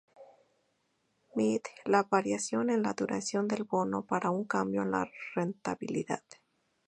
[1.35, 6.23] Mide la variación en la duración del bono para un cambio en la rentabilidad.